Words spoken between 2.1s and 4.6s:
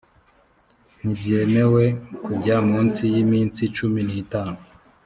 kujya munsi y ‘iminsi cumi n’ itanu.